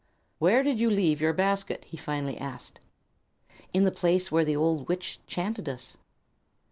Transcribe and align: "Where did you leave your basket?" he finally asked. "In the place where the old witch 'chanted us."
"Where 0.39 0.63
did 0.63 0.79
you 0.79 0.89
leave 0.89 1.21
your 1.21 1.31
basket?" 1.31 1.85
he 1.85 1.95
finally 1.95 2.35
asked. 2.35 2.79
"In 3.71 3.83
the 3.83 3.91
place 3.91 4.31
where 4.31 4.43
the 4.43 4.55
old 4.55 4.87
witch 4.89 5.19
'chanted 5.27 5.69
us." 5.69 5.95